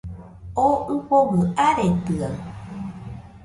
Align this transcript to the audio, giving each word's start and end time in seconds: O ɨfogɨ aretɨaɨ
O 0.67 0.69
ɨfogɨ 0.93 1.39
aretɨaɨ 1.65 2.35